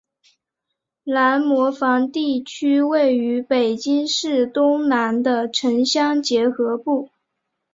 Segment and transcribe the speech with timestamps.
[1.03, 7.11] 南磨房地区位于北京市东南的城乡结合部。